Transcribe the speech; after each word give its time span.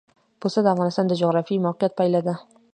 پسه 0.39 0.59
د 0.63 0.67
افغانستان 0.73 1.05
د 1.07 1.13
جغرافیایي 1.21 1.63
موقیعت 1.65 1.91
پایله 1.99 2.21
ده. 2.27 2.35